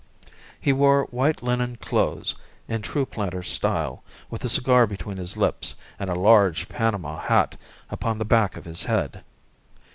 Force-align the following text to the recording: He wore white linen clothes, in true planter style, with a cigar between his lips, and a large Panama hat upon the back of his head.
He 0.59 0.73
wore 0.73 1.03
white 1.11 1.43
linen 1.43 1.75
clothes, 1.75 2.33
in 2.67 2.81
true 2.81 3.05
planter 3.05 3.43
style, 3.43 4.01
with 4.31 4.43
a 4.43 4.49
cigar 4.49 4.87
between 4.87 5.17
his 5.17 5.37
lips, 5.37 5.75
and 5.99 6.09
a 6.09 6.15
large 6.15 6.67
Panama 6.67 7.19
hat 7.19 7.55
upon 7.91 8.17
the 8.17 8.25
back 8.25 8.57
of 8.57 8.65
his 8.65 8.85
head. 8.85 9.23